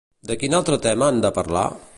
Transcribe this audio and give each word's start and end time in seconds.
De 0.29 0.37
quin 0.43 0.55
altre 0.61 0.79
tema 0.87 1.11
han 1.11 1.23
de 1.27 1.33
parlar? 1.39 1.69